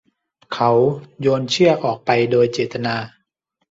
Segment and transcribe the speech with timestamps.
[0.53, 0.71] เขา
[1.21, 2.95] โยนเชือกออกไปโดยเจตนา